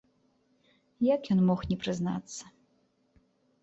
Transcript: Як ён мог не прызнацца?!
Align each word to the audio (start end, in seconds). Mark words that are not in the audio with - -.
Як 1.15 1.21
ён 1.37 1.45
мог 1.51 1.59
не 1.75 1.81
прызнацца?! 1.85 2.43